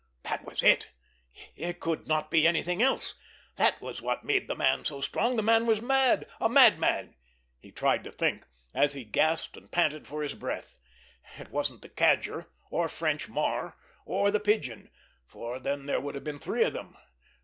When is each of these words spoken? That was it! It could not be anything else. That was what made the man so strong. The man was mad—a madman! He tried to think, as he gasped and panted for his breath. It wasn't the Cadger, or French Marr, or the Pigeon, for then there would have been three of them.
That 0.23 0.43
was 0.45 0.63
it! 0.63 0.89
It 1.55 1.79
could 1.79 2.07
not 2.07 2.31
be 2.31 2.47
anything 2.47 2.81
else. 2.81 3.13
That 3.57 3.79
was 3.79 4.01
what 4.01 4.23
made 4.23 4.47
the 4.47 4.55
man 4.55 4.83
so 4.83 4.99
strong. 4.99 5.35
The 5.35 5.43
man 5.43 5.67
was 5.67 5.79
mad—a 5.79 6.49
madman! 6.49 7.13
He 7.59 7.69
tried 7.71 8.03
to 8.05 8.11
think, 8.11 8.47
as 8.73 8.93
he 8.93 9.05
gasped 9.05 9.57
and 9.57 9.69
panted 9.71 10.07
for 10.07 10.23
his 10.23 10.33
breath. 10.33 10.79
It 11.37 11.51
wasn't 11.51 11.83
the 11.83 11.89
Cadger, 11.89 12.47
or 12.71 12.89
French 12.89 13.29
Marr, 13.29 13.77
or 14.03 14.31
the 14.31 14.39
Pigeon, 14.39 14.89
for 15.27 15.59
then 15.59 15.85
there 15.85 16.01
would 16.01 16.15
have 16.15 16.23
been 16.23 16.39
three 16.39 16.63
of 16.63 16.73
them. 16.73 16.97